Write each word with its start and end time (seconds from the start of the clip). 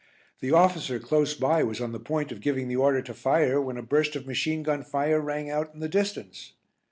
The 0.39 0.49
officer 0.51 0.97
close 0.99 1.35
by 1.35 1.61
was 1.61 1.79
on 1.79 1.91
the 1.91 1.99
point 1.99 2.31
of 2.31 2.41
giving 2.41 2.67
the 2.67 2.75
order 2.75 3.03
to 3.03 3.13
fire 3.13 3.61
when 3.61 3.77
a 3.77 3.83
burst 3.83 4.15
of 4.15 4.25
machine 4.25 4.63
gun 4.63 4.81
fire 4.81 5.21
rang 5.21 5.47
out 5.51 5.75
in 5.75 5.79
the 5.79 5.87
distance. 5.87 6.53